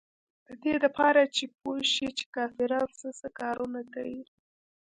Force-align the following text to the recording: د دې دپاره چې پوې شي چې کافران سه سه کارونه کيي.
د 0.47 0.49
دې 0.63 0.75
دپاره 0.85 1.21
چې 1.35 1.43
پوې 1.59 1.83
شي 1.93 2.07
چې 2.17 2.25
کافران 2.35 2.87
سه 2.99 3.09
سه 3.19 3.27
کارونه 3.39 3.81
کيي. 3.93 4.21